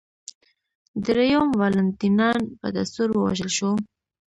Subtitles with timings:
[1.05, 3.71] درېیم والنټینیان په دستور ووژل شو